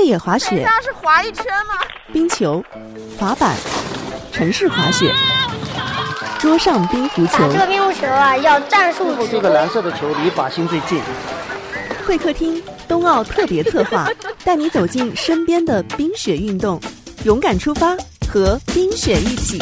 [0.00, 1.74] 越野滑雪，大家是滑一圈吗？
[2.10, 2.64] 冰球、
[3.18, 3.54] 滑板、
[4.32, 5.12] 城市滑雪、
[6.38, 7.36] 桌上冰壶球。
[7.36, 9.14] 打这个冰壶球啊，要战术。
[9.30, 10.98] 这个蓝色的球离靶心最近。
[12.06, 14.08] 会客厅冬奥特别策划，
[14.42, 16.80] 带你走进身边的冰雪运动，
[17.24, 17.94] 勇敢出发，
[18.26, 19.58] 和冰雪一起。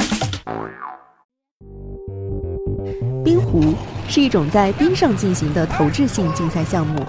[3.24, 3.74] 冰壶
[4.08, 7.04] 是一种在冰上进行的投掷性竞赛项目，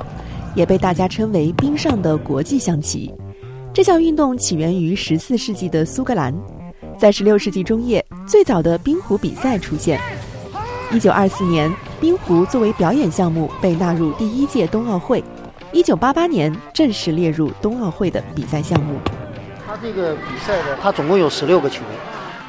[0.55, 3.13] 也被大家称为冰上的国际象棋。
[3.73, 6.33] 这项运动起源于十四世纪的苏格兰，
[6.97, 9.99] 在十六世纪中叶，最早的冰壶比赛出现。
[10.91, 15.23] 一九二四年，冰壶作为表演项目被纳入第一届冬奥会。
[15.71, 18.95] 一九八八年正式列入冬奥会的比赛项目。
[19.67, 21.83] 它这个比赛的，它总共有十六个球，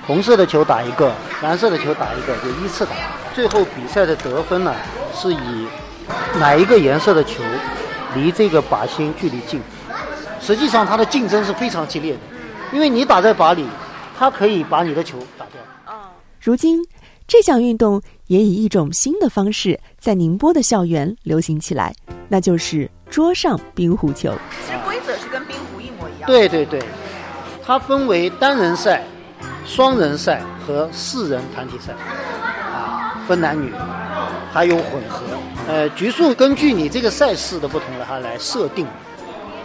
[0.07, 1.13] 红色的球打一个，
[1.43, 2.93] 蓝色的球打一个，就依次打。
[3.35, 4.75] 最后比赛的得分呢，
[5.15, 5.67] 是以
[6.39, 7.43] 哪一个颜色的球
[8.15, 9.61] 离这个靶心距离近。
[10.41, 12.19] 实际上，它的竞争是非常激烈的，
[12.73, 13.67] 因为你打在靶里，
[14.19, 15.61] 它可以把你的球打掉。
[16.41, 16.83] 如今，
[17.29, 21.95] 这项运动也以一种新的方式在宁波的校园流行起来，
[22.29, 24.35] 那就是桌上冰壶球。
[24.65, 26.27] 其实规则是跟冰壶一模一样。
[26.27, 26.83] 对对对，
[27.63, 29.05] 它分为单人赛、
[29.67, 31.93] 双人赛和四人团体赛，
[32.73, 33.71] 啊，分男女，
[34.53, 35.23] 还有混合。
[35.69, 38.87] 呃，局数根据你这个赛事的不同它来设定。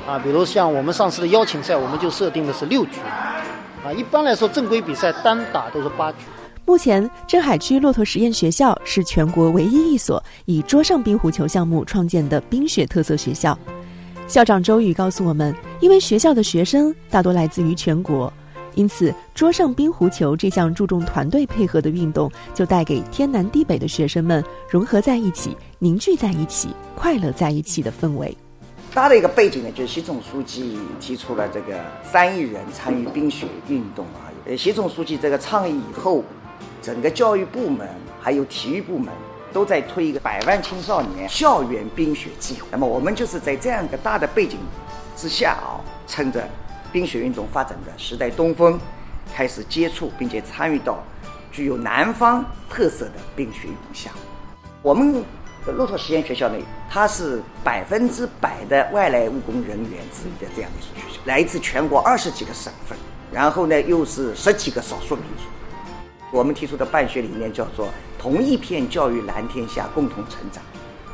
[0.08, 3.00] 啊，比如像我们上次的邀请赛，我们就设定的是六局。
[3.84, 6.18] 啊，一般来说正规比赛单打都是八局。
[6.64, 13.58] 目前，镇海区骆驼实验学校是全国唯一一所以桌上冰壶球项目创建的冰雪特色学校。
[14.28, 18.32] 校长周宇告诉我们，因为学校的学生大多来自于全国，
[18.76, 28.38] 因此桌上冰壶球这项注重团队配合的运动，就带给天南地北的学生们融合在一起、凝聚在一起、快乐在一起的氛围。
[28.94, 34.32] 大的一个背景呢，就是习总书记提出了这个三亿人参与冰雪运动啊。
[34.58, 36.24] 习总书记这个倡议以后，
[36.82, 37.88] 整个教育部门
[38.22, 39.12] 还有体育部门
[39.52, 42.68] 都在推一个百万青少年校园冰雪计划。
[42.72, 44.58] 那么我们就是在这样一个大的背景
[45.18, 46.48] 之下啊，趁着
[46.96, 48.80] 冰雪运动发展的时代东风，
[49.34, 51.04] 开始接触并且参与到
[51.52, 54.20] 具有南方特色的冰雪运动项目。
[54.82, 55.22] 我们。
[55.76, 56.56] 骆驼实验学校呢，
[56.88, 62.96] 它是百分之百的外来务工人员子女的这样一所学校，来自全国二十几个省份，
[63.32, 65.46] 然后呢又是十几个少数民族。
[66.32, 67.90] 我们提出的办学理念叫做
[68.20, 70.64] “同一片教育蓝天下，共同成长”。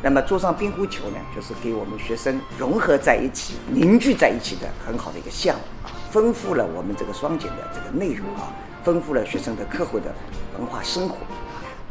[0.04, 8.52] 那么桌上冰壶球呢，就是给我们学生融合在一起、凝聚在一起的很好的一个项目啊，丰富了我们这个双减的这个内容啊，
[8.84, 10.12] 丰富了学生的课后的
[10.58, 11.18] 文化生活，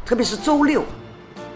[0.05, 0.83] 特别是周六。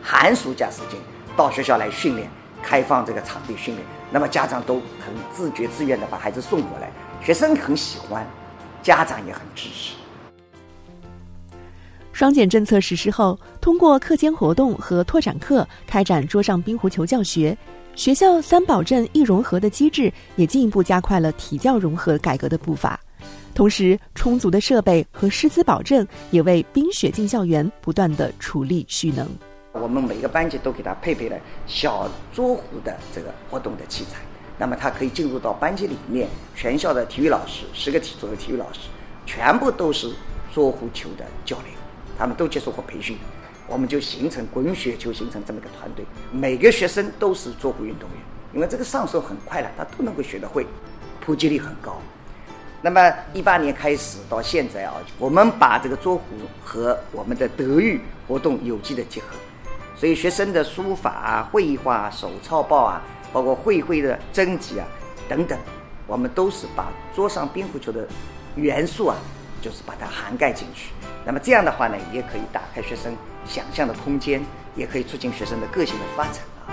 [0.01, 0.99] 寒暑假时间
[1.35, 2.29] 到学校来训练，
[2.61, 6.91] 开放这个场地训练，那么家长都很自觉自愿的把孩子送过来，
[7.23, 8.25] 学生很喜欢，
[8.83, 9.95] 家长也很支持。
[12.15, 17.55] 双减政策实施后，通过课间活动和拓展课开展桌上冰壶球教学，
[17.93, 22.97] 学校三保证一融合的机制也进一步加快了体教融合改革的步伐。
[23.53, 29.27] 同时，充足的设备和师资保证也为冰雪进校园不断的储力蓄能。
[29.73, 31.35] 我们每个班级都给他配备了
[31.67, 34.21] 小桌壶的这个活动的器材，
[34.57, 38.79] 那么他可以进入到班级里面，全校的体育老师十个体左右体育老师，
[39.25, 40.13] 全部都是
[40.53, 41.75] 桌壶球的教练，
[42.17, 43.17] 他们都接受过培训，
[43.67, 48.19] 我们就形成滚雪球形成这么一个团队，每个学生都是桌壶运动员，
[48.53, 50.65] 因为这个上手很快了，他都能够学得会，
[51.19, 52.01] 普及率很高。
[52.81, 56.23] 那么一八年开始到现在啊，我们把这个桌壶
[56.63, 59.27] 和我们的德育活动有机的结合。
[59.95, 63.01] 所以学生的书法啊、绘画、手抄报啊，
[63.33, 64.85] 包括会徽的征集啊
[65.27, 65.57] 等等，
[66.05, 68.07] 我们都是把桌上冰壶球的
[68.55, 69.15] 元素啊，
[69.61, 70.91] 就是把它涵盖进去。
[71.25, 73.15] 那么这样的话呢，也可以打开学生
[73.47, 76.35] 想象的空间，也可以促进学生的个性的发展
[76.67, 76.69] 啊。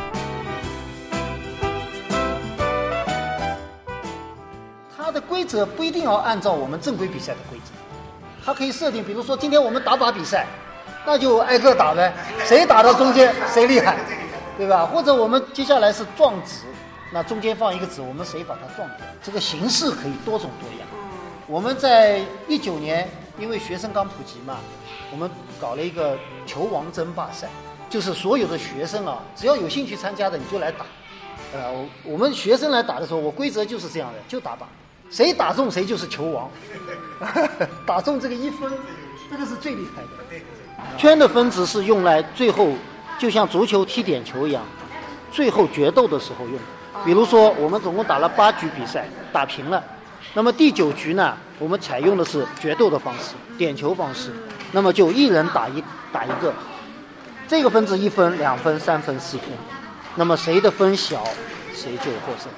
[4.95, 7.73] 它的规则不一定要按照我们正规比赛的规则，
[8.45, 10.47] 它可以设定，比如说今天我们打靶比赛。
[11.05, 12.13] 那就挨个打呗，
[12.45, 13.97] 谁打到中间谁厉害，
[14.57, 14.87] 对吧？
[14.87, 16.61] 或者我们接下来是撞纸，
[17.13, 18.99] 那中间放一个纸，我们谁把它撞掉？
[19.21, 20.87] 这个形式可以多种多样。
[21.49, 23.09] 我们在一九年，
[23.43, 24.59] 因为学生刚普及嘛，
[25.11, 25.29] 我们
[25.61, 26.17] 搞了一个
[26.47, 27.49] 球王争霸赛，
[27.91, 30.87] 就是所有的学生啊，只要有兴趣参加的你就来打。
[31.53, 34.61] 呃，我们学生来打的时候，我规则就是这样的，就打靶，
[35.11, 36.49] 谁打中谁就是球王，
[37.85, 38.73] 打中这个一分，
[39.29, 40.09] 这个是最厉害的。
[40.97, 42.69] 圈的分值是用来最后，
[43.19, 44.63] 就像足球踢点球一样，
[45.33, 46.57] 最后决斗的时候用。
[47.05, 49.83] 比如说，我们总共打了八局比赛，打平了。
[50.35, 54.33] 那么第九局呢，我们采用的是决斗的方式，点球方式。
[54.73, 56.55] 那么就一人打一打一个，
[57.47, 59.49] 这个分值一分、两分、三分、四分。
[60.15, 61.23] 那么谁的分小，
[61.75, 62.51] 谁就获胜。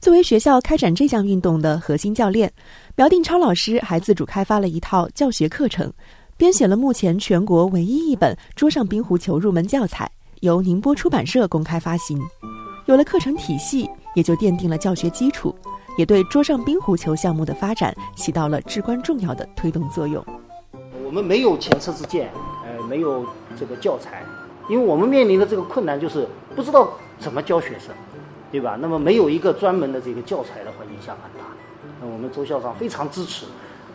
[0.00, 2.52] 作为学校开展这项运动的核心教练，
[2.94, 5.92] 苗定超老师还自主开发了一套教学课程，
[6.36, 10.08] 编写了目前全国唯一一本桌上冰壶球入门教材，
[10.42, 12.20] 由宁波出版社公开发行。
[12.84, 15.52] 有了课程体系，也就奠定了教学基础，
[15.96, 20.24] 也对桌上冰壶球项目的发展起到了至关重要的推动作用。
[21.04, 22.30] 我们没有前车之鉴，
[22.64, 23.24] 呃，没有
[23.58, 24.22] 这个教材，
[24.68, 27.94] 因为我们面临的这个困难就是不知道怎么教学生。
[28.52, 28.78] 对吧？
[28.80, 31.46] 那么没有一个专门的这个教材的话，影响很大。
[32.00, 33.44] 那我们周校长非常支持，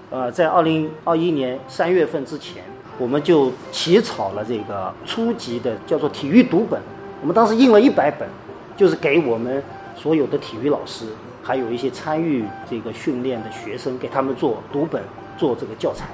[0.09, 2.61] 呃，在二零二一年三月份之前，
[2.99, 6.79] 我们就起草了这个初级的叫做体育读本。
[7.21, 8.27] 我们当时印了一百本，
[8.75, 9.63] 就是给我们
[9.95, 11.05] 所有的体育老师，
[11.51, 15.03] 还有一些参与这个训练的学生，给他们做读本，
[15.37, 16.07] 做这个教材。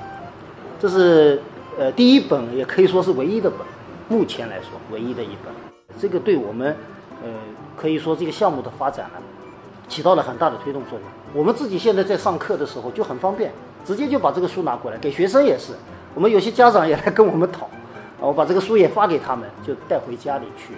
[0.80, 1.40] 这是
[1.78, 3.60] 呃第一本，也可以说是唯一的本，
[4.10, 5.54] 目前来说唯一的一本。
[6.00, 6.76] 这个对我们
[7.22, 7.30] 呃。
[7.76, 9.22] 可以说这个项目的发展呢，
[9.88, 11.08] 起到了很大的推动作用。
[11.32, 13.52] 我们自己现在在上课的时候就很方便，
[13.86, 15.74] 直接就把这个书拿过来，给学生也是。
[16.16, 17.66] 我们有些家长也来跟我们讨，
[18.20, 20.74] 啊，我把这个书也发给他们，就带回家里去。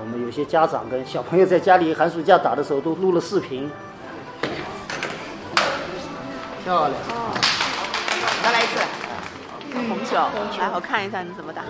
[0.00, 3.70] 我们有些家长跟小朋友在家里寒暑假打的时候都录了视频。
[6.64, 6.92] 漂亮。
[7.10, 7.32] 哦，
[8.42, 8.80] 再来一次。
[9.88, 10.16] 红球，
[10.60, 11.62] 来我看一下你怎么打。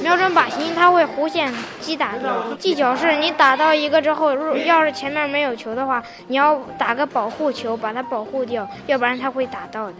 [0.00, 2.54] 瞄准靶心，它会弧线击打掉。
[2.58, 9.94] 技巧是你打到一个之后，如要是前面没有球的话，你要打个保护球把它保护掉，要不然它会打到的。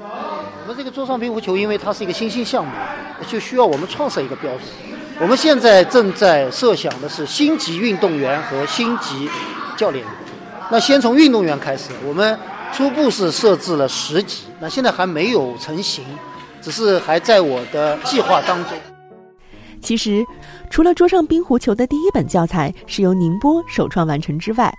[0.00, 2.70] 我们这个桌上冰壶球，因为它是一个新兴项目，
[3.26, 4.62] 就需要我们创设一个标准。
[5.20, 9.28] 我们现在正在设想的是星级运动员和星级
[9.76, 10.04] 教练。
[10.70, 12.38] 那先从运动员开始，我们
[12.72, 16.04] 初步是设置了十级，那现在还没有成型。
[16.60, 18.72] 只是还在我的计划当中。
[19.80, 20.26] 其实，
[20.70, 24.72] 除了桌上冰壶球的第一本教材是由宁波首创完成之外，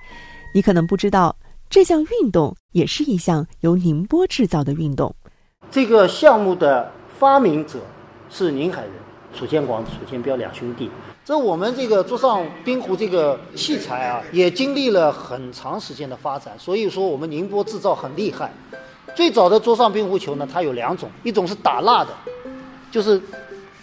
[0.54, 1.36] 你可能不知道，
[1.70, 5.14] 这项运动也是一项由宁波制造的运动。
[5.72, 7.80] 这个项目的发明者
[8.30, 8.92] 是宁海人，
[9.34, 10.90] 楚建广、楚建彪两兄弟。
[11.26, 18.52] 这我们这个桌上冰壶这个器材啊，也经历了很长时间的发展，所以说我们宁波制造很厉害。
[19.16, 22.10] 最早的桌上冰壶球呢，它有两种，一种是打蜡的，
[22.92, 23.22] 就是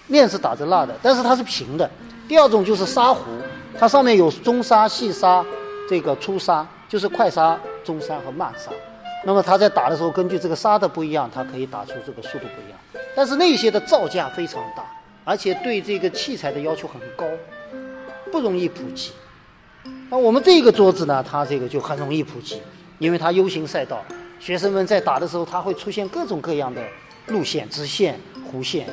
[0.06, 1.88] 面是打着蜡的，但是它是平的；
[2.28, 3.22] 第二种就是砂壶，
[3.78, 5.44] 它上面有中砂、细砂、
[5.88, 8.70] 这个粗砂，就是快砂、中砂和慢砂。
[9.24, 13.04] 那么它在打的时候，根据这个砂的不一样，它可以打出这个速度不一样。
[13.14, 14.84] 但是那些的造价非常大，
[15.26, 17.26] 而且对这个器材的要求很高，
[18.30, 19.10] 不容易普及。
[20.08, 22.62] 那我们这个桌子呢，它这个就很容易普及，
[23.00, 24.04] 因为它 U 型赛道。
[24.38, 26.80] 学生们在打的时候，它会出现各种各样的
[27.26, 28.20] 路线，直线、
[28.52, 28.86] 弧线，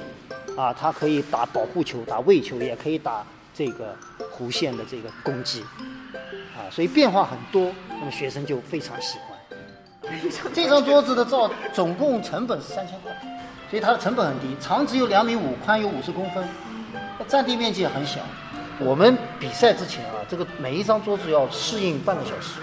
[0.57, 3.95] 啊，它可以打保护球、打位球，也可以打这个
[4.35, 5.61] 弧线的这个攻击，
[6.57, 9.37] 啊，所以变化很多，那么学生就非常喜欢。
[10.53, 13.11] 这张桌子的造总共成本是三千块，
[13.73, 16.47] 所以它的成本很低，长只有两米五，宽有五十公分，
[17.27, 18.19] 占地面积也很小。
[18.77, 22.59] 我们比赛之前啊，这个每一张桌子要适应半个小时，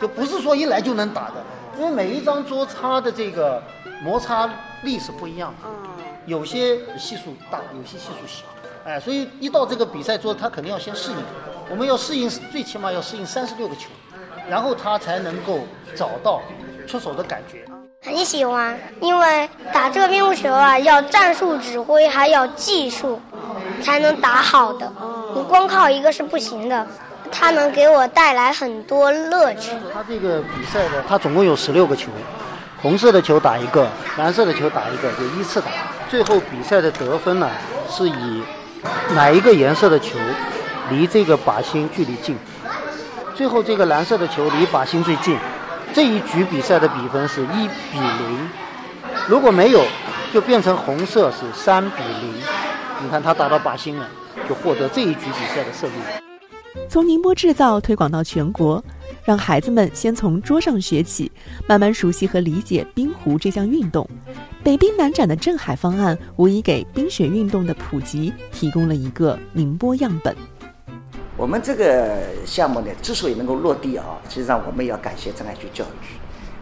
[0.00, 1.44] 就不是说一来就能打的。
[1.78, 3.62] 因为每一张桌擦的这个
[4.02, 4.48] 摩擦
[4.82, 5.68] 力是不一样的，
[6.24, 8.46] 有些系数大，有些系数小，
[8.86, 11.18] 哎，所以一到这个比赛桌，他肯定要先适应。
[11.68, 13.90] 我们要适应，最起码要适应三十六个球，
[14.48, 15.58] 然后他才能够
[15.94, 16.40] 找到
[16.86, 17.66] 出手的感觉。
[18.06, 23.20] 很喜欢，因为打这个冰壶球啊，要战术指挥，还要技术，
[23.82, 24.90] 才能打好的。
[25.34, 26.86] 你光靠一个是不行的。
[27.32, 29.72] 它能给我带来很多乐趣。
[29.92, 32.08] 它这个比赛的，它总共有十六个球，
[32.80, 35.66] 红色的球打一个，蓝色的球打一个，就依次打。
[36.08, 37.50] 最后比赛的得分呢，
[37.90, 38.42] 是以
[39.12, 40.16] 哪一个颜色的球
[40.88, 42.38] 离这个靶心距离近。
[43.34, 45.36] 最后这个蓝色的球离靶心最近，
[45.94, 48.48] 这一局比赛的比分是一比零。
[49.28, 49.84] 如果没有，
[50.32, 52.34] 就变成红色是三比零。
[53.02, 54.08] 你看他打到靶心了，
[54.48, 55.94] 就获得这一局比赛的胜利。
[56.88, 58.82] 从宁波制造推广到全国，
[59.24, 61.30] 让孩子们先从桌上学起，
[61.66, 64.06] 慢慢熟悉和理解冰壶这项运动。
[64.62, 70.36] 北冰南展的镇海方案，无疑给冰雪运动的普及提供了一个宁波样本。
[71.36, 72.16] 我们这个
[72.46, 76.14] 项目呢，之所以能够落地啊，实际上我们也要感谢镇海区教育局。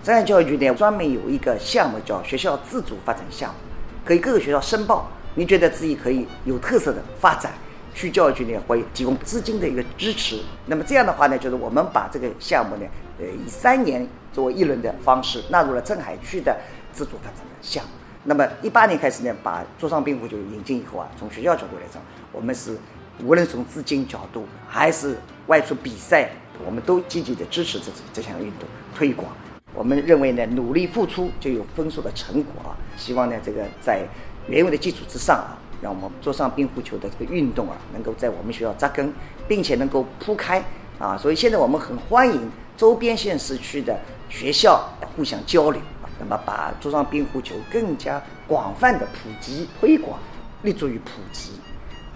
[0.03, 3.57] 镇海教育局呢，专门有一个项目叫学校自主发展项目，
[4.05, 5.09] 可以各个学校申报。
[5.37, 7.53] 你觉得自己可以有特色的发展？
[7.95, 10.41] 区教育局呢会提供资金的一个支持。
[10.67, 12.87] 那么这样的话呢，就是我们把这个项目呢，
[13.21, 16.57] 呃，以三年作为一轮的方式纳入了镇海区的
[16.93, 17.91] 自主发展的项目。
[18.25, 22.03] 那么一八年开始呢，把桌上冰壶就引进以后啊，从学校角度来讲，
[22.33, 22.77] 我们是
[23.23, 25.17] 无论从资金角度还是
[25.47, 26.31] 外出比赛，
[26.65, 29.31] 我们都积极的支持这这项运动推广。
[29.75, 32.77] 我们认为呢，努力付出就有丰硕的成果啊！
[32.97, 34.07] 希望呢，这个在
[34.47, 39.13] 原有的基础之上啊，让我们桌上冰壶球的这个运动啊，能够在我们学校扎根，
[39.49, 40.63] 并且能够铺开
[40.99, 41.17] 啊！
[41.17, 45.81] 所以现在我们很欢迎周边县市区的学校互相交流，
[46.21, 50.21] 那么把桌上冰壶球更加广泛的普及推广，
[50.63, 51.51] 立足于普及。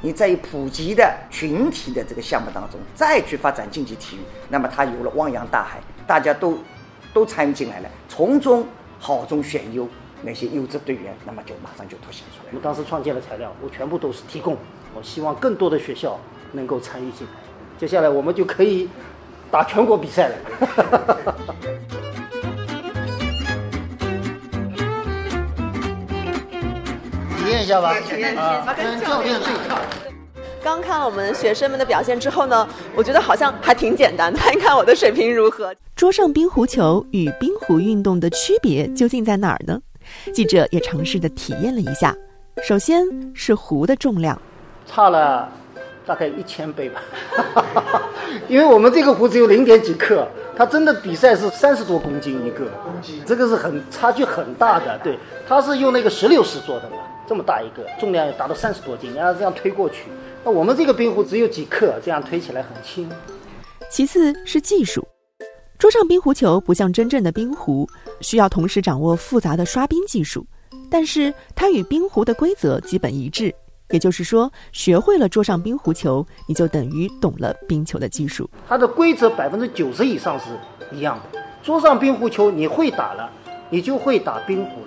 [0.00, 6.58] 你在于普及的群体的这个项目当中，再去发展竞技体育，那么它有了汪洋大海，大家都。
[7.14, 8.64] 都参与进来了，从中
[9.00, 9.88] 好中选优，
[10.22, 12.50] 那些优质队员，那么就马上就凸显出来。
[12.50, 14.56] 我们当时创建的材料，我全部都是提供。
[14.94, 16.20] 我希望更多的学校
[16.52, 17.32] 能够参与进来，
[17.78, 18.90] 接下来我们就可以
[19.50, 20.36] 打全国比赛了。
[27.68, 29.78] 下吧，体验啊，跟教练对抗。
[30.60, 34.38] 刚看了我们学生们的表现之后呢，我觉得好像还挺简单的。
[34.42, 35.72] 看看我的水平如何？
[35.94, 39.78] 桌上冰壶球与冰壶运动的区别究竟在哪儿呢？
[40.34, 42.14] 记者也尝试的体验了一下。
[42.66, 44.40] 首先是壶的重量，
[44.84, 45.48] 差了
[46.04, 47.00] 大概一千倍吧，
[48.48, 52.66] 因为我们这个壶只有零点几克，它真的比赛是三十多公斤一个，
[53.24, 54.98] 这个是很差距很大的。
[55.04, 56.96] 对，它是用那个石榴石做的嘛，
[57.28, 60.04] 这么大一个，重量要达到三十多斤，你要这样推过去。
[60.44, 63.08] 那我们这个冰壶只有几克，这样推起来很轻。
[63.90, 65.06] 其次是技术，
[65.78, 67.88] 桌上冰壶球不像真正的冰壶，
[68.20, 70.46] 需要同时掌握复杂的刷冰技术，
[70.90, 73.54] 但是它与冰壶的规则基本一致。
[73.90, 78.48] 也就是说，学会了桌上冰壶球，你就等于懂了冰球的技术。
[78.68, 80.46] 它的规则百分之九十以上是
[80.94, 81.40] 一样的。
[81.62, 83.30] 桌上冰壶球你会打了，
[83.70, 84.82] 你就会打冰壶。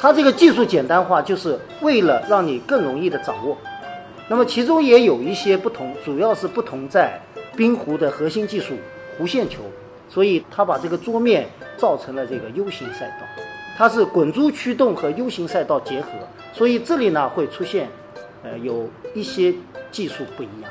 [0.00, 3.54] 它这个技术简单化，就是为了让你更容易的掌握。
[4.30, 7.20] 那么其中也有一些不同，主要是不同在
[7.54, 8.72] 冰壶的核心技术
[9.18, 9.58] 弧线球，
[10.08, 13.26] 所以它把这个桌面造成了这个 U 型赛道，
[13.76, 16.08] 它是滚珠驱动和 U 型赛道结合，
[16.54, 17.86] 所以这里呢会出现，
[18.42, 19.52] 呃有一些
[19.92, 20.70] 技术不一样，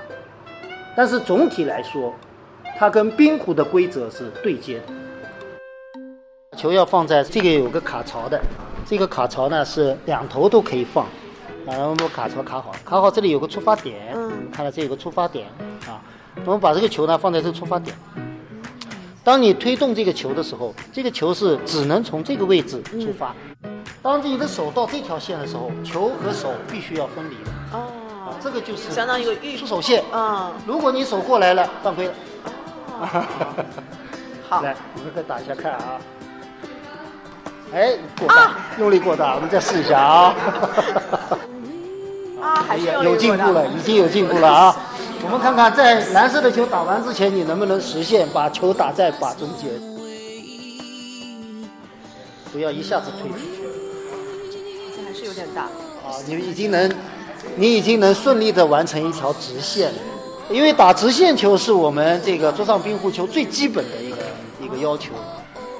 [0.95, 2.11] 但是总体来说，
[2.79, 4.85] 它跟冰壶的规则是对接的。
[6.57, 8.41] 球要放在这个有个卡槽的，
[8.89, 11.05] 这个卡槽呢是两头都可以放。
[11.63, 15.47] 然后，我们卡槽卡好，卡好这里有个出发点，嗯，看到这有个出发点
[15.85, 16.01] 啊，
[16.43, 17.95] 我们把这个球呢放在这个出发点。
[19.23, 23.35] 当你推动这个球的时候，这个球是只能从这个位置出发。
[24.01, 27.51] 当你的手到这条线的时候，球和手必须要分离的。
[27.77, 30.03] 哦，这个就是相当于一个出手线。
[30.11, 32.13] 啊，如果你手过来了，犯规了。
[34.49, 36.01] 好，来，我们再打一下看啊。
[37.73, 40.35] 哎，过大，用力过大，我们再试一下啊。
[42.41, 44.75] 啊，还是有进步了，已经有进步了啊！
[45.23, 49.69] 我们看看，在蓝色的球打完之前，你能不能实现把球打在靶中间？
[52.51, 53.45] 不要一下子推出去。
[54.95, 55.63] 这还是有点大。
[55.63, 56.91] 啊，你已经能，
[57.55, 59.99] 你已经能顺利的完成一条直线了。
[60.49, 64.17] 因为打直线球是我们这个桌上冰壶球最基本的一个
[64.61, 65.11] 一个要求。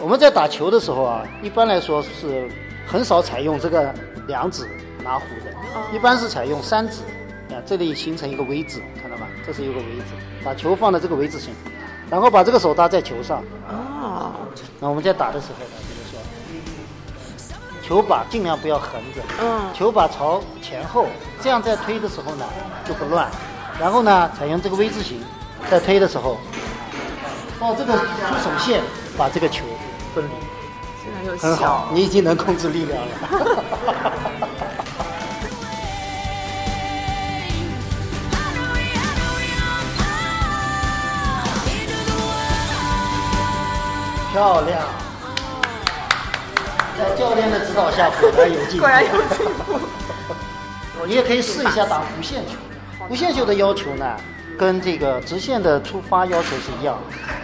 [0.02, 2.50] 我们在打球的时候啊，一般来说是
[2.88, 3.94] 很少采用这个
[4.28, 4.66] 两指
[5.04, 5.52] 拿壶的。
[5.94, 7.02] 一般是采用三指，
[7.50, 9.28] 啊，这里形成一个 V 字，看到吗？
[9.46, 10.14] 这是一个 V 字，
[10.44, 11.54] 把球放在这个 V 字形，
[12.10, 13.44] 然后把这个手搭在球上。
[13.68, 14.32] 啊。
[14.80, 21.08] 那我们在打的时候呢，就是说，球把尽量不要横着，嗯，球把朝前后，
[21.42, 22.46] 这样在推的时候呢
[22.88, 23.30] 就不乱。
[23.78, 25.22] 然后呢，采用这个 V 字形，
[25.70, 26.38] 在推的时候，
[27.60, 28.06] 到这个出
[28.42, 28.82] 手线
[29.18, 29.66] 把这个球
[30.14, 30.30] 分离。
[31.04, 33.08] 现在又很好，你已经能控制力量了。
[44.32, 44.80] 漂亮，
[46.98, 48.80] 在教练的指导下果然有进步。
[48.80, 49.80] 果然有进步。
[51.08, 52.56] 你也可以试一下打弧线球。
[53.10, 54.06] 弧线球的要求呢，
[54.60, 56.98] 跟这个直线的出发要求是一样。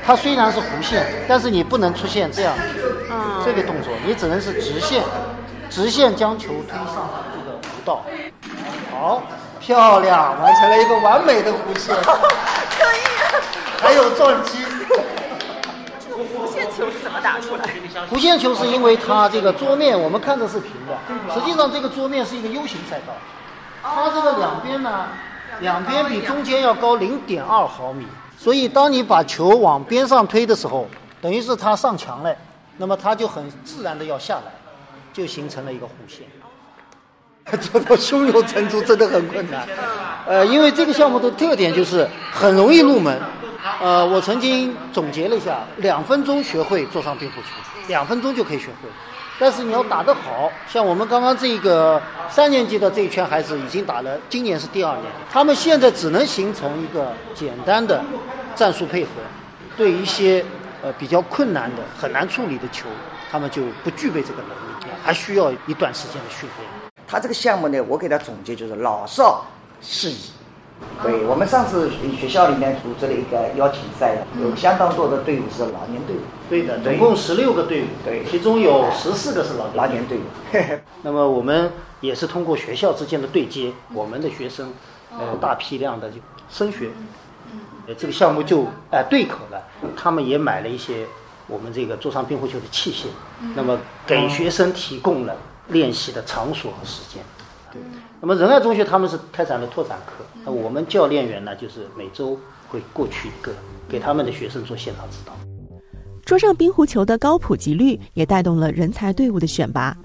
[0.06, 2.54] 它虽然是弧线，但是你不能出现这样
[3.46, 5.02] 这个动作，你只能是直线，
[5.70, 8.04] 直线将球推上这个弧道。
[8.92, 9.24] 好，
[9.62, 11.96] 漂亮，完成了一个完美的弧线。
[12.04, 13.00] 可以。
[13.82, 14.58] 还有撞击。
[16.16, 17.64] 弧线球是怎么打出来？
[18.12, 23.14] 弧线球是因为它这个桌面我们看着是平的，实际上这个桌面是一个 U 型赛道，
[23.82, 25.08] 它这个两边呢
[25.60, 28.06] 两边比中间要高零点二毫米，
[28.38, 30.88] 所以当你把球往边上推的时候，
[31.22, 32.36] 等于是它上墙了，
[32.78, 34.52] 那么它就很自然的要下来，
[35.14, 36.26] 就形成了一个弧线。
[37.62, 39.68] 做到胸有成竹真的很困难，
[40.26, 43.22] 呃，因为这个项目的特点就是很容易入门。
[43.80, 47.48] 呃，我曾经总结了一下，两分钟学会坐上冰壶球，
[47.88, 48.90] 两分钟就可以学会。
[49.38, 58.02] 但是你要打得好，像我们刚刚这个三年级的这一圈孩子已经打了，今年是第二年，他们现在只能形成一个简单的
[58.56, 59.10] 战术配合，
[59.76, 60.44] 对一些
[60.82, 62.88] 呃比较困难的、很难处理的球，
[63.30, 66.70] 他们就不具备这个能力，还需要一段时间的训练。
[67.06, 69.46] 他这个项目呢，我给他总结就是老少
[69.82, 70.32] 适宜。
[71.04, 76.20] 对我们上次学校里面组织了一个邀请赛，有相当多的队伍是老年队伍。
[76.50, 78.24] 对的，总共十六个队伍，对。
[78.30, 80.22] 其中有十四个是老老年队伍。
[81.04, 84.74] 那么我们也是通过学校之间的对接，我们的学生
[85.12, 86.18] 呃大批量的就
[86.50, 86.90] 升学，
[87.88, 89.62] 呃这个项目就哎对口了。
[89.96, 91.06] 他们也买了一些
[91.48, 93.08] 我们这个桌上冰壶球的器械，
[93.56, 93.78] 那么
[94.08, 95.36] 给学生提供了
[95.68, 97.24] 练习的场所和时间。
[97.72, 97.82] 对，
[98.22, 102.38] 那么仁爱中学他们是开展了拓展课，我们教练员呢就是每周
[102.68, 103.52] 会过去一个，
[103.90, 105.34] 给他们的学生做现场指导。
[106.24, 109.96] 桌上冰壶球的高普及率也带动了人才队伍的选拔。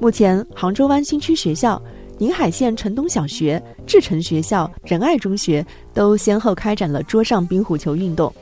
[0.00, 1.80] 目前，杭州湾新区学校、
[2.18, 5.64] 宁海县城东小学、志诚学校、仁爱中学
[5.94, 8.32] 都先后开展了桌上冰壶球运动。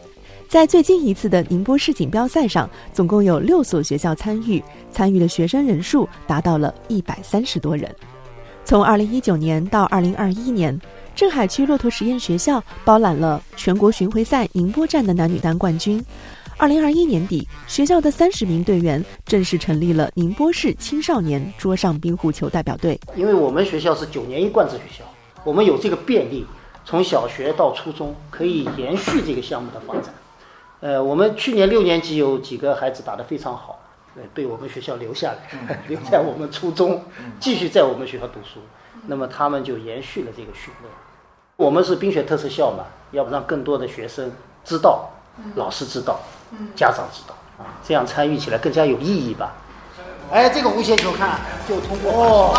[0.49, 7.95] 在最近一次的宁波市锦标赛上，总共有六所学校参与，参与的学生人数达到了一百三十多人。
[8.65, 10.79] 从二零一九年到二零二一年，
[11.17, 16.05] 镇海区骆驼实验学校包揽了全国巡回赛宁波站的男女单冠军。
[16.59, 23.01] 二零二一年底，学校的三十名队员正式成立了宁波市青少年桌上冰壶球代表队。
[23.15, 25.05] 因为我们学校是九年一贯制学校，
[25.43, 26.47] 我们有这个便利，
[26.85, 30.15] 从小学到初中可以延续这个项目的发展。
[30.81, 33.81] 呃，我们去年六年级有几个孩子打得非常好，
[34.17, 37.03] 呃，被我们学校留下来， 留在我们初中，
[37.41, 38.61] 继续在我们学校读书。
[39.09, 40.93] 那么他们就延续了这个训练。
[41.57, 44.31] 我们是冰雪特色校嘛，要不让更多的学生
[44.63, 45.09] 知道，
[45.55, 46.21] 老师知道，
[46.75, 49.55] 家长知道啊，这样参与起来更加有意义吧。
[50.31, 52.53] 哎，这个弧线球看就通过哦，